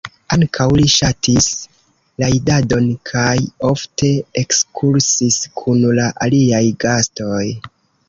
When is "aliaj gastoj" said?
6.29-7.49